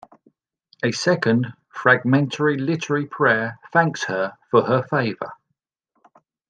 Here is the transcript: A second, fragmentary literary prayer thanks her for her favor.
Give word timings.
A 0.81 0.91
second, 0.91 1.53
fragmentary 1.69 2.57
literary 2.57 3.05
prayer 3.05 3.59
thanks 3.71 4.05
her 4.05 4.35
for 4.49 4.63
her 4.63 4.81
favor. 4.81 5.31